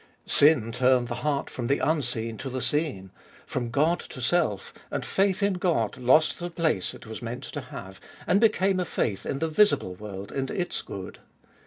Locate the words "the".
1.09-1.13, 1.67-1.77, 2.49-2.59, 6.39-6.49, 9.37-9.47